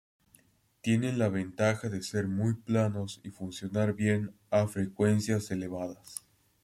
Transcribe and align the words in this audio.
Tienen 0.81 1.19
la 1.19 1.29
ventaja 1.29 1.87
de 1.87 2.01
ser 2.01 2.27
muy 2.27 2.55
planos 2.55 3.21
y 3.23 3.29
funcionar 3.29 3.93
bien 3.93 4.33
a 4.49 4.65
frecuencias 4.65 5.51
elevadas. 5.51 6.25